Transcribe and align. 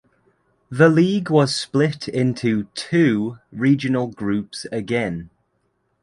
The 0.71 0.89
league 0.89 1.29
was 1.29 1.55
split 1.55 2.07
into 2.07 2.63
two 2.73 3.37
regional 3.51 4.07
groups 4.07 4.65
again. 4.71 5.29